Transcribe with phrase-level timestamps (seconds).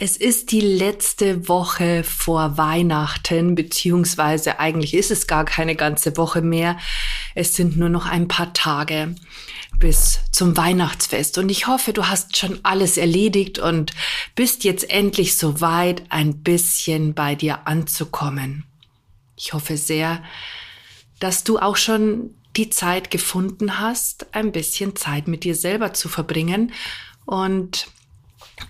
[0.00, 6.40] Es ist die letzte Woche vor Weihnachten, beziehungsweise eigentlich ist es gar keine ganze Woche
[6.40, 6.78] mehr.
[7.34, 9.16] Es sind nur noch ein paar Tage
[9.80, 11.36] bis zum Weihnachtsfest.
[11.36, 13.92] Und ich hoffe, du hast schon alles erledigt und
[14.36, 18.62] bist jetzt endlich so weit, ein bisschen bei dir anzukommen.
[19.34, 20.22] Ich hoffe sehr,
[21.18, 26.08] dass du auch schon die Zeit gefunden hast, ein bisschen Zeit mit dir selber zu
[26.08, 26.72] verbringen.
[27.26, 27.88] Und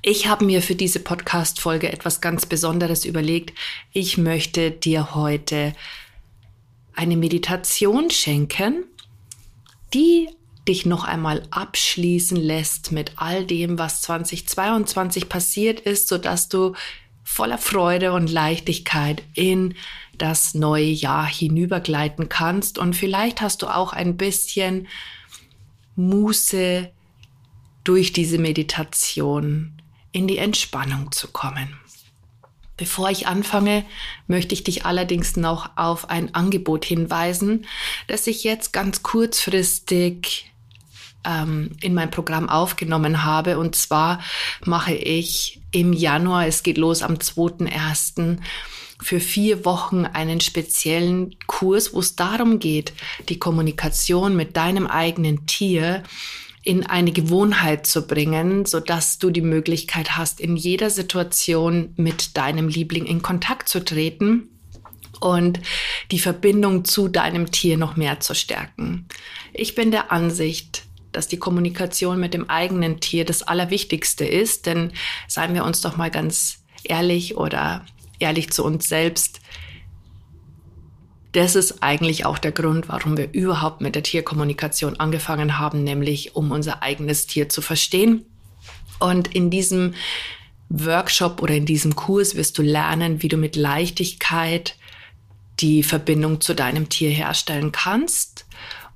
[0.02, 3.52] ich habe mir für diese Podcast-Folge etwas ganz Besonderes überlegt.
[3.92, 5.74] Ich möchte dir heute
[6.94, 8.84] eine Meditation schenken,
[9.94, 10.28] die
[10.66, 16.74] dich noch einmal abschließen lässt mit all dem, was 2022 passiert ist, sodass du
[17.24, 19.74] voller Freude und Leichtigkeit in
[20.16, 22.78] das neue Jahr hinübergleiten kannst.
[22.78, 24.88] Und vielleicht hast du auch ein bisschen
[25.96, 26.90] Muße
[27.84, 29.77] durch diese Meditation
[30.18, 31.78] in die Entspannung zu kommen.
[32.76, 33.84] Bevor ich anfange,
[34.26, 37.66] möchte ich dich allerdings noch auf ein Angebot hinweisen,
[38.08, 40.50] das ich jetzt ganz kurzfristig
[41.24, 43.58] ähm, in mein Programm aufgenommen habe.
[43.58, 44.20] Und zwar
[44.64, 48.38] mache ich im Januar, es geht los am 2.1.,
[49.00, 52.92] für vier Wochen einen speziellen Kurs, wo es darum geht,
[53.28, 56.02] die Kommunikation mit deinem eigenen Tier
[56.62, 62.36] in eine Gewohnheit zu bringen, so dass du die Möglichkeit hast, in jeder Situation mit
[62.36, 64.48] deinem Liebling in Kontakt zu treten
[65.20, 65.60] und
[66.10, 69.06] die Verbindung zu deinem Tier noch mehr zu stärken.
[69.52, 74.92] Ich bin der Ansicht, dass die Kommunikation mit dem eigenen Tier das Allerwichtigste ist, denn
[75.26, 77.84] seien wir uns doch mal ganz ehrlich oder
[78.18, 79.40] ehrlich zu uns selbst.
[81.38, 86.34] Das ist eigentlich auch der Grund, warum wir überhaupt mit der Tierkommunikation angefangen haben, nämlich
[86.34, 88.26] um unser eigenes Tier zu verstehen.
[88.98, 89.94] Und in diesem
[90.68, 94.74] Workshop oder in diesem Kurs wirst du lernen, wie du mit Leichtigkeit
[95.60, 98.44] die Verbindung zu deinem Tier herstellen kannst.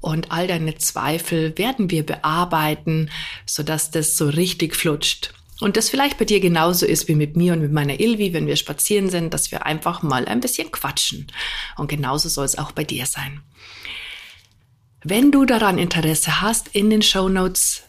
[0.00, 3.08] Und all deine Zweifel werden wir bearbeiten,
[3.46, 5.32] sodass das so richtig flutscht.
[5.62, 8.48] Und das vielleicht bei dir genauso ist wie mit mir und mit meiner Ilvi, wenn
[8.48, 11.28] wir spazieren sind, dass wir einfach mal ein bisschen quatschen.
[11.76, 13.42] Und genauso soll es auch bei dir sein.
[15.04, 17.84] Wenn du daran Interesse hast, in den Show Notes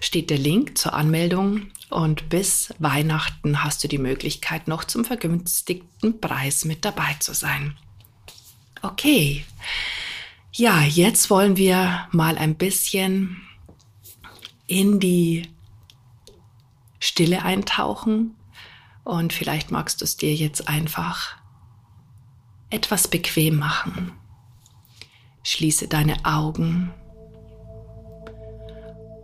[0.00, 6.20] steht der Link zur Anmeldung und bis Weihnachten hast du die Möglichkeit, noch zum vergünstigten
[6.20, 7.78] Preis mit dabei zu sein.
[8.82, 9.44] Okay.
[10.52, 13.42] Ja, jetzt wollen wir mal ein bisschen
[14.66, 15.48] in die
[17.04, 18.36] Stille eintauchen
[19.02, 21.36] und vielleicht magst du es dir jetzt einfach
[22.70, 24.12] etwas bequem machen.
[25.42, 26.94] Schließe deine Augen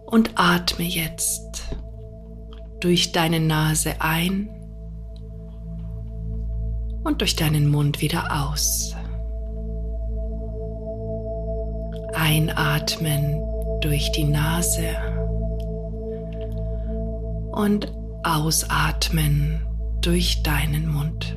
[0.06, 1.68] und atme jetzt
[2.80, 4.48] durch deine Nase ein
[7.04, 8.96] und durch deinen Mund wieder aus.
[12.12, 13.40] Einatmen
[13.80, 15.17] durch die Nase
[17.58, 17.92] und
[18.22, 19.66] ausatmen
[20.00, 21.36] durch deinen Mund.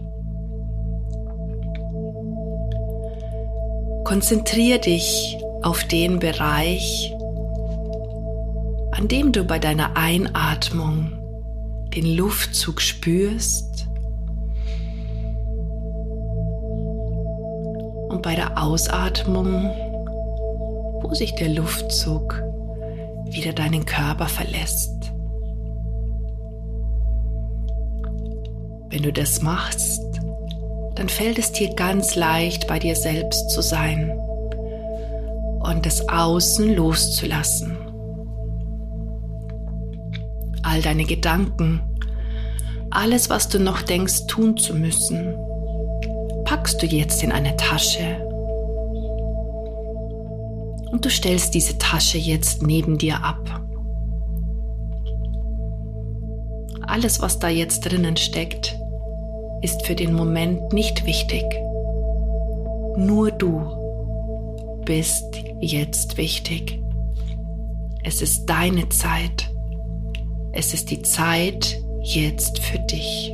[4.03, 7.11] Konzentriere dich auf den Bereich,
[8.91, 11.11] an dem du bei deiner Einatmung
[11.95, 13.87] den Luftzug spürst
[18.09, 19.71] und bei der Ausatmung,
[21.01, 22.43] wo sich der Luftzug
[23.31, 25.00] wieder deinen Körper verlässt.
[28.91, 30.03] Wenn du das machst,
[30.95, 34.11] dann fällt es dir ganz leicht, bei dir selbst zu sein
[35.61, 37.77] und das Außen loszulassen.
[40.63, 41.81] All deine Gedanken,
[42.89, 45.35] alles, was du noch denkst tun zu müssen,
[46.43, 48.17] packst du jetzt in eine Tasche
[50.91, 53.61] und du stellst diese Tasche jetzt neben dir ab.
[56.85, 58.77] Alles, was da jetzt drinnen steckt,
[59.61, 61.43] ist für den Moment nicht wichtig.
[62.97, 63.61] Nur du
[64.85, 66.79] bist jetzt wichtig.
[68.03, 69.49] Es ist deine Zeit.
[70.53, 73.33] Es ist die Zeit, jetzt für dich.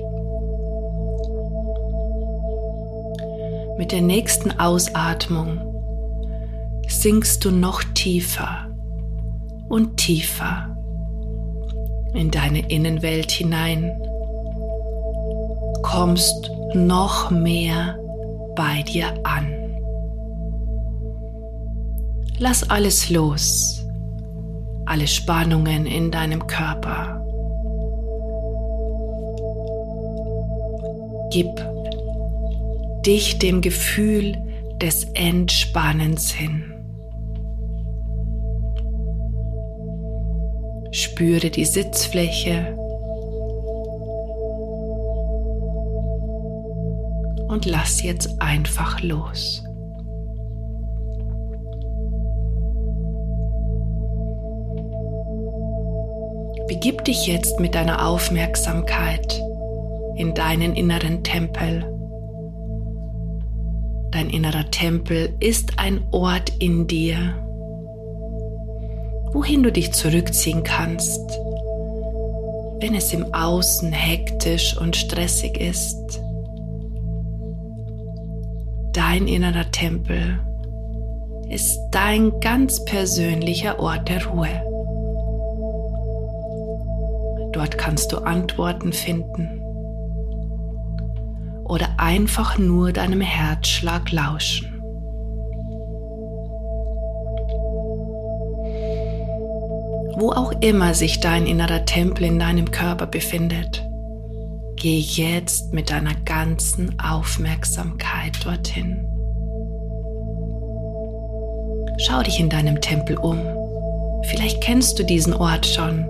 [3.77, 5.59] Mit der nächsten Ausatmung
[6.87, 8.67] sinkst du noch tiefer
[9.69, 10.75] und tiefer
[12.13, 14.01] in deine Innenwelt hinein,
[15.87, 17.97] kommst noch mehr
[18.57, 19.53] bei dir an.
[22.39, 23.85] Lass alles los,
[24.85, 27.23] alle Spannungen in deinem Körper.
[31.31, 31.47] Gib
[33.05, 34.35] dich dem Gefühl
[34.81, 36.65] des Entspannens hin.
[40.91, 42.77] Spüre die Sitzfläche
[47.47, 49.63] und lass jetzt einfach los.
[56.67, 59.41] Begib dich jetzt mit deiner Aufmerksamkeit
[60.15, 61.85] in deinen inneren Tempel.
[64.11, 67.35] Dein innerer Tempel ist ein Ort in dir,
[69.31, 71.21] wohin du dich zurückziehen kannst,
[72.79, 76.21] wenn es im Außen hektisch und stressig ist
[79.17, 80.39] dein innerer Tempel
[81.49, 84.61] ist dein ganz persönlicher Ort der Ruhe.
[87.51, 89.59] Dort kannst du Antworten finden
[91.65, 94.67] oder einfach nur deinem Herzschlag lauschen.
[100.19, 103.87] Wo auch immer sich dein innerer Tempel in deinem Körper befindet,
[104.79, 109.06] Geh jetzt mit deiner ganzen Aufmerksamkeit dorthin.
[111.97, 113.39] Schau dich in deinem Tempel um.
[114.23, 116.05] Vielleicht kennst du diesen Ort schon.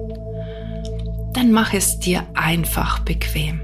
[1.33, 3.61] Dann mach es dir einfach bequem.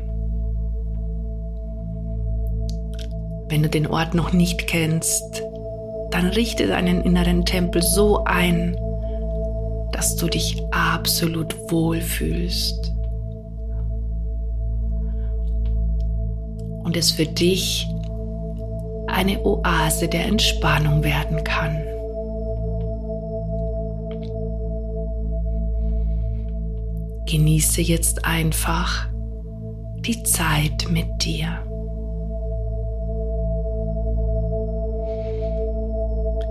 [3.49, 5.43] Wenn du den Ort noch nicht kennst,
[6.11, 8.77] dann richte deinen inneren Tempel so ein,
[9.91, 12.93] dass du dich absolut wohlfühlst.
[16.83, 17.87] und es für dich
[19.07, 21.75] eine Oase der Entspannung werden kann.
[27.33, 29.07] Genieße jetzt einfach
[30.01, 31.47] die Zeit mit dir.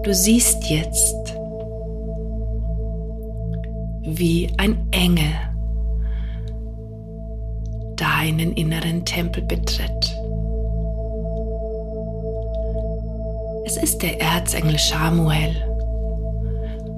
[0.02, 1.36] Du siehst jetzt,
[4.02, 5.32] wie ein Engel
[7.94, 10.16] deinen inneren Tempel betritt.
[13.66, 15.54] Es ist der Erzengel Samuel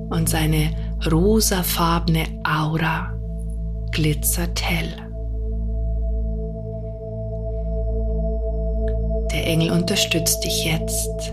[0.09, 0.71] und seine
[1.05, 3.14] rosafarbene Aura
[3.95, 4.93] glitzert hell.
[9.33, 11.33] Der Engel unterstützt dich jetzt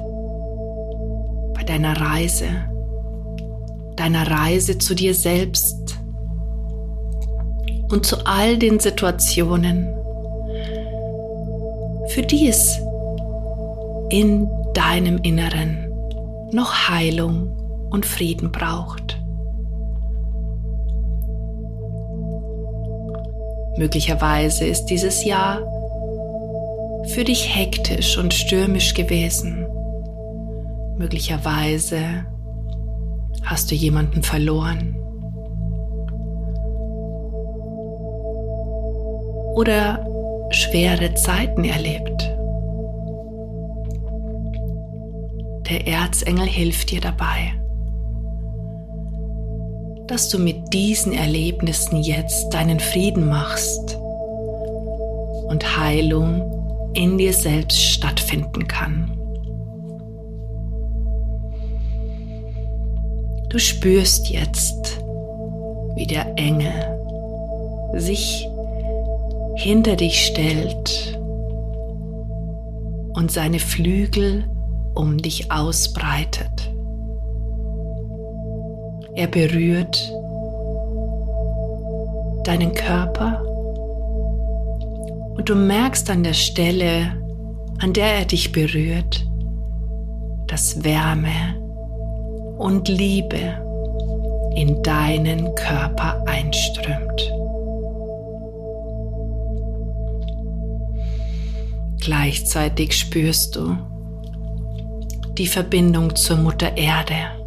[1.54, 2.48] bei deiner Reise,
[3.98, 5.98] deiner Reise zu dir selbst
[7.90, 9.88] und zu all den Situationen,
[12.10, 12.80] für die es
[14.10, 15.92] in deinem Inneren
[16.52, 19.21] noch Heilung und Frieden braucht.
[23.78, 25.60] Möglicherweise ist dieses Jahr
[27.08, 29.66] für dich hektisch und stürmisch gewesen.
[30.98, 32.26] Möglicherweise
[33.44, 34.96] hast du jemanden verloren.
[39.56, 40.06] Oder
[40.52, 42.22] schwere Zeiten erlebt.
[45.70, 47.54] Der Erzengel hilft dir dabei,
[50.12, 53.98] dass du mit diesen Erlebnissen jetzt deinen Frieden machst
[55.48, 59.18] und Heilung in dir selbst stattfinden kann.
[63.48, 65.00] Du spürst jetzt,
[65.96, 66.74] wie der Engel
[67.96, 68.50] sich
[69.56, 71.18] hinter dich stellt
[73.14, 74.44] und seine Flügel
[74.94, 76.71] um dich ausbreitet.
[79.14, 80.12] Er berührt
[82.46, 83.44] deinen Körper
[85.36, 87.12] und du merkst an der Stelle,
[87.80, 89.28] an der er dich berührt,
[90.48, 91.60] dass Wärme
[92.58, 93.58] und Liebe
[94.56, 97.32] in deinen Körper einströmt.
[102.00, 103.78] Gleichzeitig spürst du,
[105.38, 107.41] die Verbindung zur Mutter Erde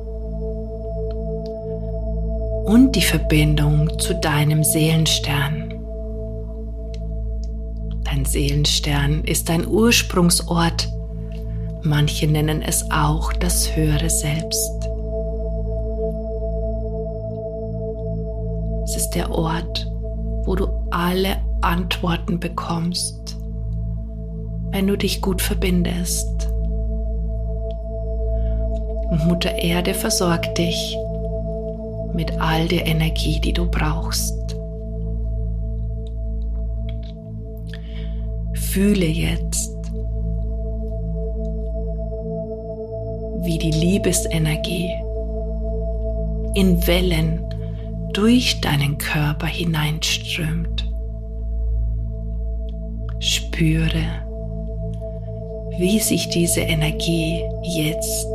[2.64, 5.75] und die Verbindung zu deinem Seelenstern.
[8.04, 10.88] Dein Seelenstern ist dein Ursprungsort.
[11.83, 14.88] Manche nennen es auch das höhere Selbst.
[18.85, 19.87] Es ist der Ort,
[20.44, 23.37] wo du alle Antworten bekommst,
[24.71, 26.49] wenn du dich gut verbindest.
[29.11, 30.97] Und Mutter Erde versorgt dich
[32.14, 34.56] mit all der Energie, die du brauchst.
[38.54, 39.71] Fühle jetzt,
[43.42, 44.90] wie die Liebesenergie
[46.54, 47.40] in Wellen
[48.12, 50.88] durch deinen Körper hineinströmt.
[53.18, 54.04] Spüre,
[55.78, 58.26] wie sich diese Energie jetzt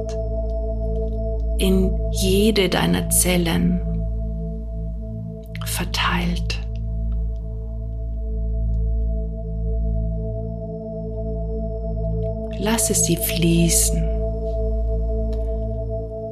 [1.60, 3.82] in jede deiner Zellen
[5.66, 6.60] verteilt.
[12.58, 14.04] Lasse sie fließen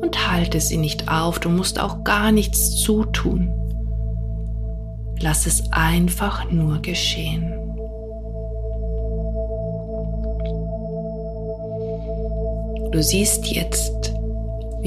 [0.01, 1.39] und halte sie nicht auf.
[1.39, 3.53] Du musst auch gar nichts zutun.
[5.19, 7.53] Lass es einfach nur geschehen.
[12.91, 14.16] Du siehst jetzt,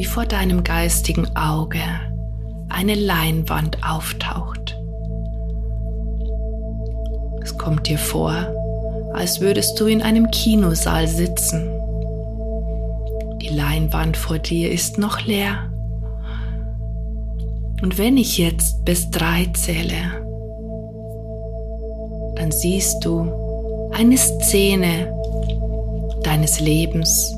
[0.00, 1.83] wie vor deinem geistigen Auge
[2.71, 4.75] eine Leinwand auftaucht.
[7.42, 8.33] Es kommt dir vor,
[9.12, 11.69] als würdest du in einem Kinosaal sitzen.
[13.42, 15.71] Die Leinwand vor dir ist noch leer.
[17.83, 20.25] Und wenn ich jetzt bis drei zähle,
[22.37, 25.12] dann siehst du eine Szene
[26.23, 27.35] deines Lebens,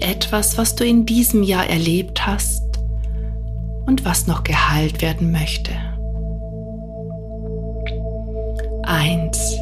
[0.00, 2.62] etwas, was du in diesem Jahr erlebt hast
[3.86, 5.72] und was noch geheilt werden möchte.
[8.84, 9.56] Eins.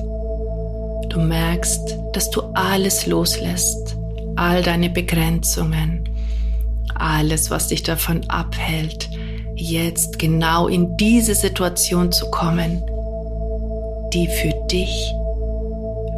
[1.09, 3.97] Du merkst, dass du alles loslässt,
[4.37, 6.07] all deine Begrenzungen,
[6.95, 9.09] alles, was dich davon abhält,
[9.55, 12.83] jetzt genau in diese Situation zu kommen,
[14.12, 15.12] die für dich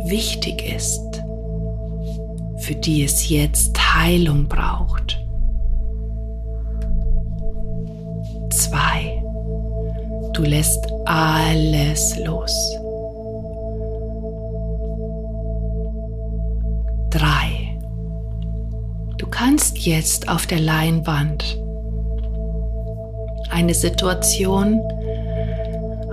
[0.07, 1.23] wichtig ist,
[2.69, 5.19] für die es jetzt Heilung braucht.
[8.51, 9.23] Zwei,
[10.35, 12.53] du lässt alles los.
[17.09, 17.79] Drei.
[19.17, 21.59] Du kannst jetzt auf der Leinwand
[23.51, 24.79] eine Situation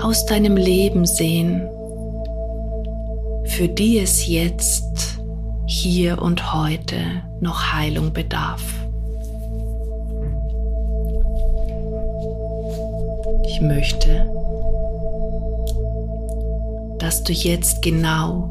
[0.01, 1.67] aus deinem Leben sehen,
[3.43, 5.14] für die es jetzt,
[5.85, 6.97] hier und heute
[7.41, 8.63] noch Heilung bedarf.
[13.45, 14.25] Ich möchte,
[16.97, 18.49] dass du jetzt genau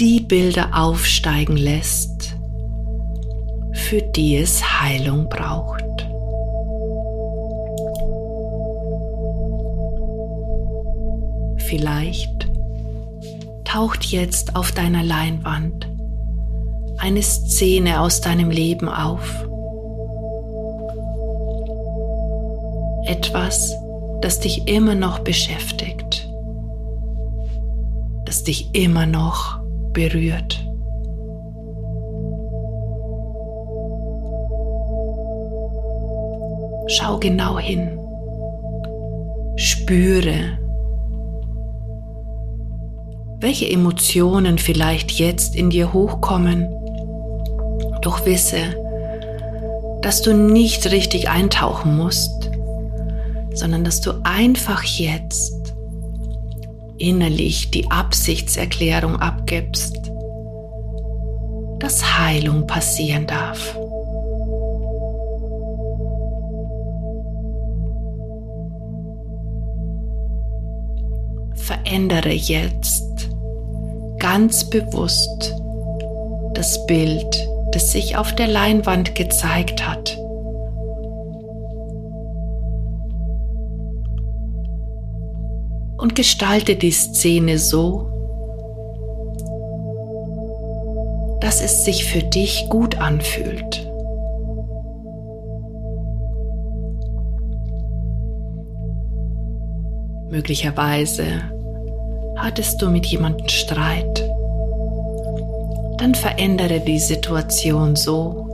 [0.00, 2.36] die Bilder aufsteigen lässt,
[3.72, 5.84] für die es Heilung braucht.
[11.58, 12.50] Vielleicht
[13.64, 15.89] taucht jetzt auf deiner Leinwand
[17.00, 19.46] eine Szene aus deinem Leben auf.
[23.06, 23.74] Etwas,
[24.20, 26.28] das dich immer noch beschäftigt,
[28.26, 29.60] das dich immer noch
[29.92, 30.64] berührt.
[36.86, 37.98] Schau genau hin.
[39.56, 40.58] Spüre,
[43.40, 46.79] welche Emotionen vielleicht jetzt in dir hochkommen.
[48.02, 48.74] Doch wisse,
[50.02, 52.50] dass du nicht richtig eintauchen musst,
[53.54, 55.74] sondern dass du einfach jetzt
[56.98, 59.96] innerlich die Absichtserklärung abgibst,
[61.78, 63.76] dass Heilung passieren darf.
[71.56, 73.30] Verändere jetzt
[74.18, 75.54] ganz bewusst
[76.54, 80.20] das Bild, das sich auf der Leinwand gezeigt hat.
[86.00, 88.06] und gestalte die Szene so,
[91.40, 93.86] dass es sich für dich gut anfühlt.
[100.30, 101.24] Möglicherweise
[102.36, 104.30] hattest du mit jemandem Streit.
[106.00, 108.46] Dann verändere die Situation so,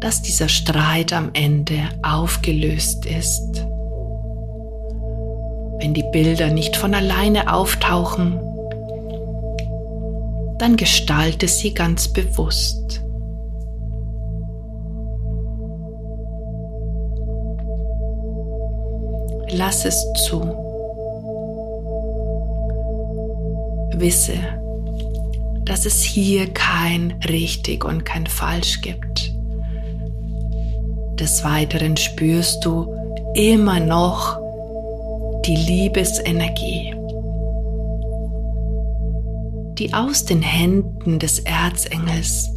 [0.00, 3.64] dass dieser Streit am Ende aufgelöst ist.
[5.78, 8.40] Wenn die Bilder nicht von alleine auftauchen,
[10.58, 13.04] dann gestalte sie ganz bewusst.
[19.50, 20.65] Lass es zu.
[24.00, 24.38] Wisse,
[25.64, 29.32] dass es hier kein richtig und kein falsch gibt.
[31.18, 32.94] Des Weiteren spürst du
[33.34, 34.38] immer noch
[35.46, 36.94] die Liebesenergie,
[39.78, 42.50] die aus den Händen des Erzengels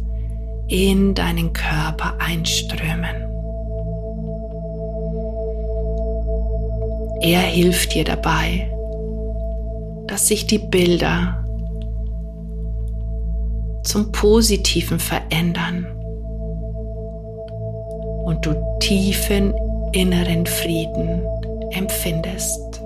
[0.68, 3.26] in deinen Körper einströmen.
[7.22, 8.70] Er hilft dir dabei,
[10.10, 11.44] dass sich die Bilder
[13.84, 15.86] zum Positiven verändern
[18.24, 19.54] und du tiefen
[19.92, 21.22] inneren Frieden
[21.70, 22.82] empfindest.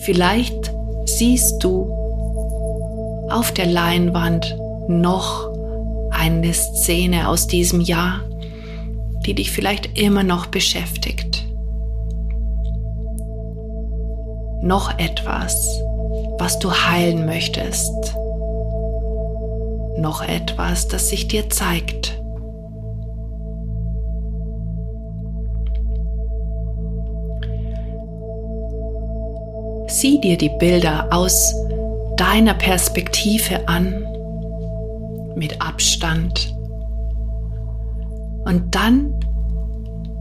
[0.00, 0.72] Vielleicht
[1.04, 1.90] siehst du
[3.30, 4.58] auf der Leinwand
[4.88, 5.48] noch
[6.10, 8.20] eine Szene aus diesem Jahr,
[9.26, 11.46] die dich vielleicht immer noch beschäftigt.
[14.62, 15.82] Noch etwas,
[16.38, 18.14] was du heilen möchtest.
[19.98, 22.20] Noch etwas, das sich dir zeigt.
[29.88, 31.54] Sieh dir die Bilder aus
[32.16, 34.06] deiner Perspektive an
[35.36, 36.54] mit Abstand.
[38.44, 39.14] Und dann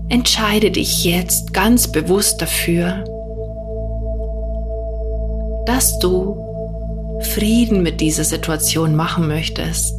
[0.10, 3.04] entscheide dich jetzt ganz bewusst dafür,
[5.66, 6.38] dass du
[7.22, 9.96] Frieden mit dieser Situation machen möchtest.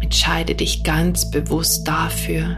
[0.00, 2.56] Entscheide dich ganz bewusst dafür,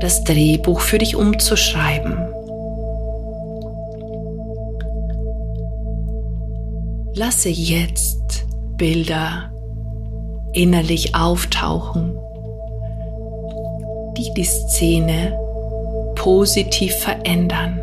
[0.00, 2.16] das Drehbuch für dich umzuschreiben.
[7.14, 8.46] Lasse jetzt
[8.76, 9.50] Bilder
[10.56, 12.18] innerlich auftauchen,
[14.16, 15.38] die die Szene
[16.14, 17.82] positiv verändern.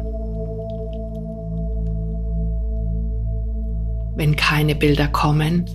[4.15, 5.69] Wenn keine Bilder kommen,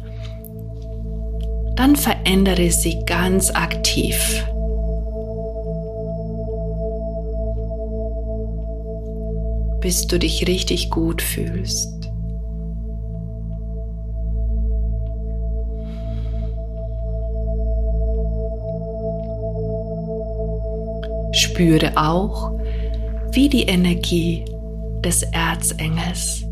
[1.77, 4.45] dann verändere sie ganz aktiv.
[9.81, 11.98] bis du dich richtig gut fühlst.
[21.59, 22.53] Spüre auch,
[23.33, 24.45] wie die Energie
[25.01, 26.45] des Erzengels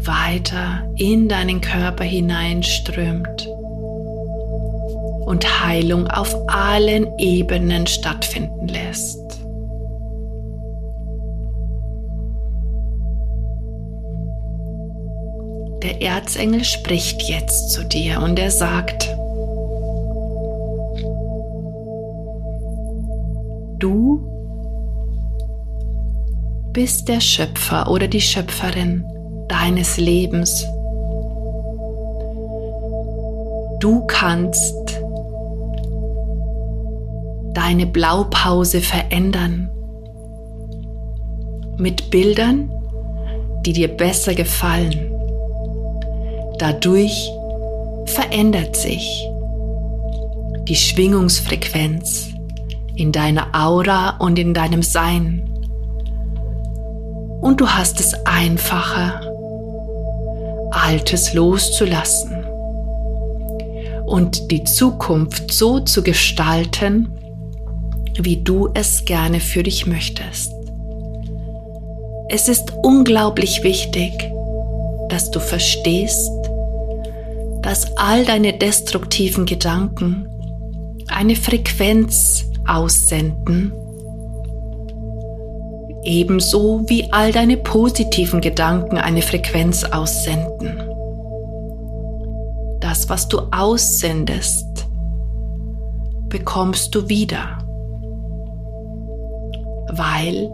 [0.00, 3.46] weiter in deinen Körper hineinströmt
[5.26, 9.20] und Heilung auf allen Ebenen stattfinden lässt.
[15.84, 19.08] Der Erzengel spricht jetzt zu dir und er sagt,
[23.80, 24.20] Du
[26.74, 29.04] bist der Schöpfer oder die Schöpferin
[29.48, 30.66] deines Lebens.
[33.80, 34.74] Du kannst
[37.54, 39.70] deine Blaupause verändern
[41.78, 42.70] mit Bildern,
[43.64, 45.10] die dir besser gefallen.
[46.58, 47.32] Dadurch
[48.04, 49.26] verändert sich
[50.68, 52.34] die Schwingungsfrequenz
[53.00, 55.48] in deiner Aura und in deinem Sein.
[57.40, 59.22] Und du hast es einfacher,
[60.70, 62.44] Altes loszulassen
[64.06, 67.10] und die Zukunft so zu gestalten,
[68.18, 70.52] wie du es gerne für dich möchtest.
[72.28, 74.12] Es ist unglaublich wichtig,
[75.08, 76.30] dass du verstehst,
[77.62, 80.28] dass all deine destruktiven Gedanken
[81.08, 83.72] eine Frequenz aussenden,
[86.04, 90.82] ebenso wie all deine positiven Gedanken eine Frequenz aussenden.
[92.80, 94.86] Das, was du aussendest,
[96.28, 97.58] bekommst du wieder,
[99.92, 100.50] weil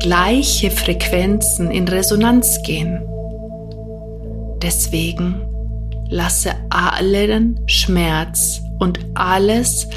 [0.00, 3.00] gleiche Frequenzen in Resonanz gehen.
[4.60, 5.40] Deswegen
[6.10, 9.88] lasse allen Schmerz und alles,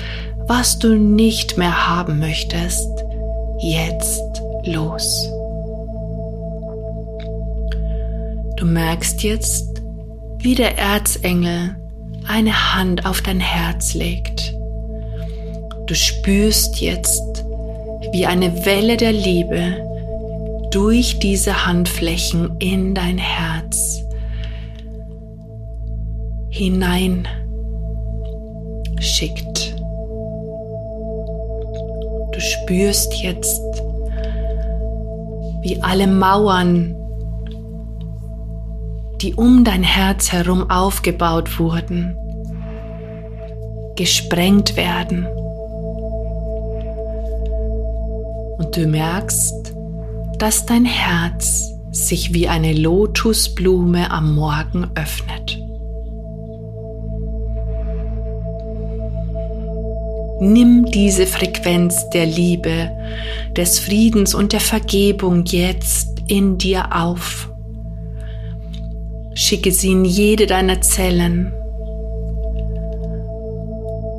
[0.47, 2.89] was du nicht mehr haben möchtest,
[3.59, 5.29] jetzt los.
[8.55, 9.81] Du merkst jetzt,
[10.39, 11.75] wie der Erzengel
[12.27, 14.53] eine Hand auf dein Herz legt.
[15.85, 17.45] Du spürst jetzt,
[18.11, 19.83] wie eine Welle der Liebe
[20.71, 24.03] durch diese Handflächen in dein Herz
[26.49, 27.27] hinein
[28.99, 29.66] schickt.
[32.67, 33.61] Spürst jetzt,
[35.61, 36.93] wie alle Mauern,
[39.21, 42.13] die um dein Herz herum aufgebaut wurden,
[43.95, 45.25] gesprengt werden.
[48.57, 49.73] Und du merkst,
[50.37, 55.66] dass dein Herz sich wie eine Lotusblume am Morgen öffnet.
[60.39, 62.91] Nimm diese Frequenz der Liebe,
[63.55, 67.49] des Friedens und der Vergebung jetzt in dir auf.
[69.33, 71.51] Schicke sie in jede deiner Zellen,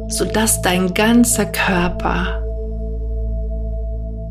[0.09, 2.43] sodass dein ganzer Körper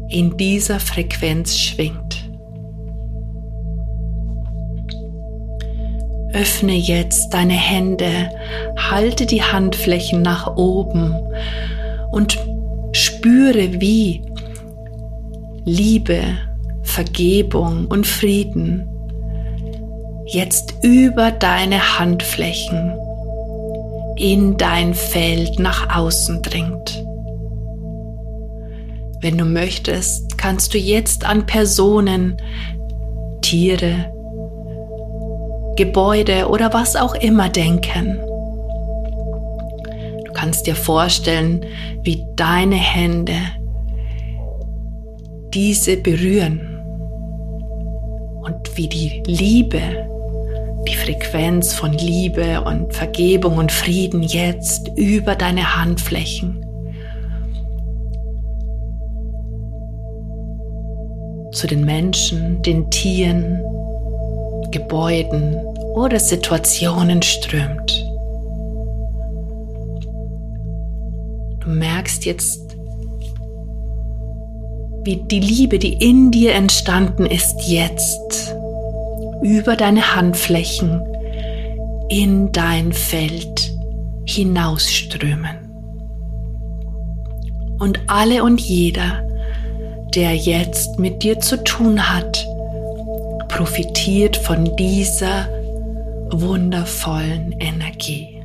[0.09, 2.29] in dieser Frequenz schwingt.
[6.33, 8.29] Öffne jetzt deine Hände,
[8.75, 11.15] halte die Handflächen nach oben
[12.11, 12.37] und
[12.93, 14.21] spüre, wie
[15.65, 16.21] Liebe,
[16.83, 18.87] Vergebung und Frieden
[20.25, 22.93] jetzt über deine Handflächen
[24.17, 27.03] in dein Feld nach außen dringt.
[29.21, 32.37] Wenn du möchtest, kannst du jetzt an Personen,
[33.41, 34.11] Tiere,
[35.75, 38.19] Gebäude oder was auch immer denken
[40.47, 41.65] kannst dir vorstellen,
[42.03, 43.35] wie deine Hände
[45.53, 46.61] diese berühren
[48.43, 49.81] und wie die Liebe,
[50.87, 56.65] die Frequenz von Liebe und Vergebung und Frieden jetzt über deine Handflächen
[61.51, 63.61] zu den Menschen, den Tieren,
[64.71, 65.57] Gebäuden
[65.93, 68.06] oder Situationen strömt.
[71.67, 72.77] Du merkst jetzt,
[75.03, 78.55] wie die Liebe, die in dir entstanden ist, jetzt
[79.41, 81.01] über deine Handflächen
[82.07, 83.73] in dein Feld
[84.25, 85.57] hinausströmen.
[87.79, 89.27] Und alle und jeder,
[90.15, 92.47] der jetzt mit dir zu tun hat,
[93.49, 95.49] profitiert von dieser
[96.31, 98.36] wundervollen Energie.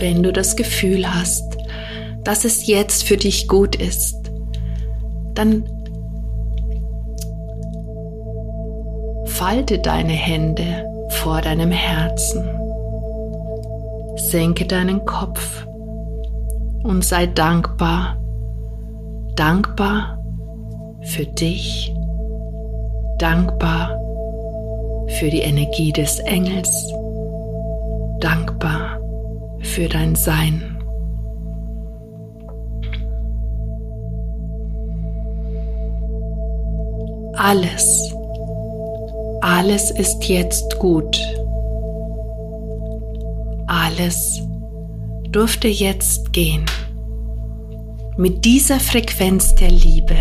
[0.00, 1.56] Wenn du das Gefühl hast,
[2.24, 4.16] dass es jetzt für dich gut ist,
[5.34, 5.64] dann
[9.26, 12.44] falte deine Hände vor deinem Herzen.
[14.16, 15.66] Senke deinen Kopf
[16.82, 18.16] und sei dankbar.
[19.36, 20.18] Dankbar
[21.02, 21.94] für dich.
[23.18, 23.98] Dankbar
[25.18, 26.70] für die Energie des Engels.
[28.20, 28.89] Dankbar
[29.60, 30.76] für dein Sein.
[37.34, 38.14] Alles,
[39.40, 41.18] alles ist jetzt gut.
[43.66, 44.42] Alles
[45.30, 46.66] durfte jetzt gehen.
[48.16, 50.16] Mit dieser Frequenz der Liebe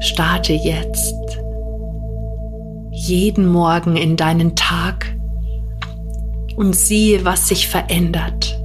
[0.00, 1.27] starte jetzt
[3.08, 5.14] jeden Morgen in deinen Tag
[6.56, 8.58] und siehe, was sich verändert.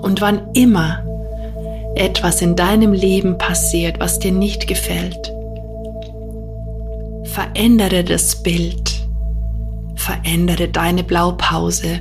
[0.00, 1.04] Und wann immer
[1.96, 5.32] etwas in deinem Leben passiert, was dir nicht gefällt,
[7.24, 9.06] verändere das Bild,
[9.94, 12.00] verändere deine Blaupause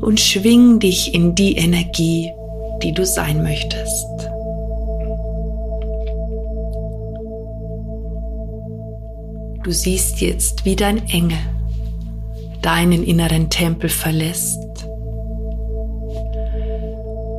[0.00, 2.30] und schwing dich in die Energie,
[2.82, 4.25] die du sein möchtest.
[9.66, 11.40] Du siehst jetzt, wie dein Engel
[12.62, 14.86] deinen inneren Tempel verlässt.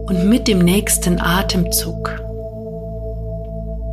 [0.08, 2.22] Und mit dem nächsten Atemzug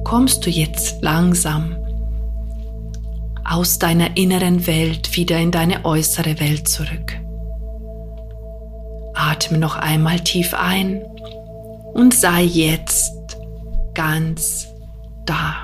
[0.03, 1.77] kommst du jetzt langsam
[3.45, 7.17] aus deiner inneren Welt wieder in deine äußere Welt zurück.
[9.15, 11.03] Atme noch einmal tief ein
[11.93, 13.13] und sei jetzt
[13.95, 14.67] ganz
[15.25, 15.64] da.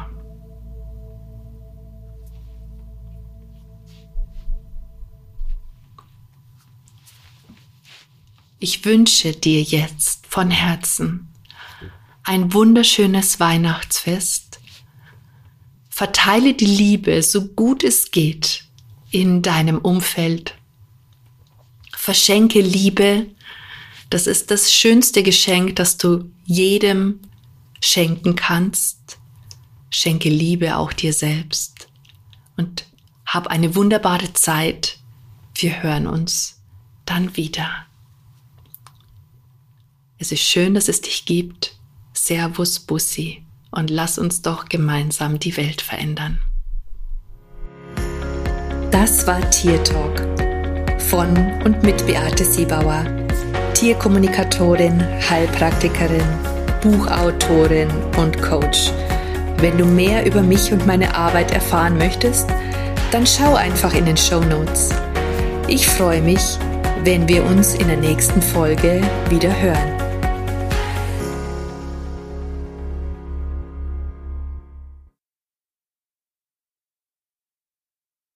[8.62, 11.28] Ich wünsche dir jetzt von Herzen
[12.24, 14.60] ein wunderschönes Weihnachtsfest.
[15.88, 18.64] Verteile die Liebe so gut es geht
[19.10, 20.56] in deinem Umfeld.
[21.96, 23.28] Verschenke Liebe.
[24.10, 27.20] Das ist das schönste Geschenk, das du jedem
[27.80, 29.18] schenken kannst.
[29.88, 31.88] Schenke Liebe auch dir selbst
[32.58, 32.84] und
[33.24, 34.98] hab eine wunderbare Zeit.
[35.54, 36.60] Wir hören uns
[37.06, 37.86] dann wieder.
[40.22, 41.76] Es ist schön, dass es dich gibt.
[42.12, 46.38] Servus Bussi und lass uns doch gemeinsam die Welt verändern.
[48.90, 50.20] Das war Tier Talk
[50.98, 53.06] von und mit Beate Siebauer,
[53.72, 56.26] Tierkommunikatorin, Heilpraktikerin,
[56.82, 58.90] Buchautorin und Coach.
[59.56, 62.46] Wenn du mehr über mich und meine Arbeit erfahren möchtest,
[63.10, 64.90] dann schau einfach in den Show Notes.
[65.66, 66.58] Ich freue mich,
[67.04, 69.99] wenn wir uns in der nächsten Folge wieder hören.